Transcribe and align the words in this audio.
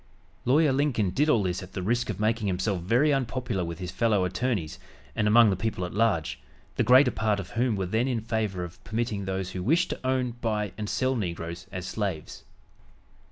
Lawyer 0.45 0.73
Lincoln 0.73 1.11
did 1.11 1.29
all 1.29 1.43
this 1.43 1.61
at 1.61 1.73
the 1.73 1.83
risk 1.83 2.09
of 2.09 2.19
making 2.19 2.47
himself 2.47 2.81
very 2.81 3.13
unpopular 3.13 3.63
with 3.63 3.77
his 3.77 3.91
fellow 3.91 4.25
attorneys 4.25 4.79
and 5.15 5.27
among 5.27 5.51
the 5.51 5.55
people 5.55 5.85
at 5.85 5.93
large, 5.93 6.39
the 6.75 6.81
greater 6.83 7.11
part 7.11 7.39
of 7.39 7.51
whom 7.51 7.75
were 7.75 7.85
then 7.85 8.07
in 8.07 8.19
favor 8.19 8.63
of 8.63 8.83
permitting 8.83 9.25
those 9.25 9.51
who 9.51 9.61
wished 9.61 9.91
to 9.91 9.99
own, 10.03 10.31
buy 10.41 10.71
and 10.75 10.89
sell 10.89 11.15
negroes 11.15 11.67
as 11.71 11.85
slaves. 11.85 12.43